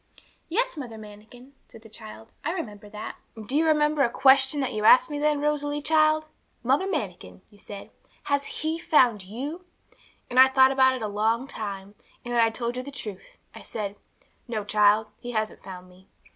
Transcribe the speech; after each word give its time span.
'Yes, 0.49 0.77
Mother 0.77 0.97
Manikin,' 0.97 1.53
said 1.67 1.83
the 1.83 1.87
child, 1.87 2.33
'I 2.43 2.53
remember 2.53 2.89
that.' 2.89 3.17
'And 3.35 3.47
do 3.47 3.55
you 3.55 3.67
remember 3.67 4.01
a 4.01 4.09
question 4.09 4.59
that 4.59 4.73
you 4.73 4.83
asked 4.83 5.11
me 5.11 5.19
then, 5.19 5.41
Rosalie, 5.41 5.79
child! 5.83 6.25
"Mother 6.63 6.87
Manikin," 6.87 7.41
you 7.51 7.59
said, 7.59 7.91
"has 8.23 8.47
He, 8.47 8.79
found 8.79 9.23
you?" 9.23 9.63
And 10.27 10.39
I 10.39 10.47
thought 10.47 10.71
about 10.71 10.95
it 10.95 11.03
a 11.03 11.07
long 11.07 11.47
time; 11.47 11.93
and 12.25 12.33
then 12.33 12.41
I 12.41 12.49
told 12.49 12.77
you 12.77 12.81
the 12.81 12.89
truth. 12.89 13.37
I 13.53 13.61
said, 13.61 13.95
"No, 14.47 14.63
child, 14.63 15.05
He 15.19 15.33
hasn't 15.33 15.61
found 15.63 15.87
me." 15.87 16.07